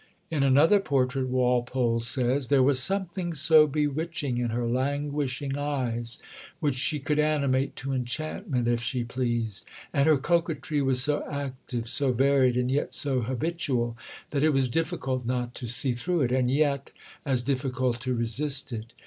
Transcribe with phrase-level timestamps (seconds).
[0.31, 6.17] In another portrait Walpole says: "There was something so bewitching in her languishing eyes,
[6.59, 11.87] which she could animate to enchantment if she pleased, and her coquetry was so active,
[11.87, 13.95] so varied, and yet so habitual,
[14.31, 16.89] that it was difficult not to see through it, and yet
[17.23, 18.93] as difficult to resist it.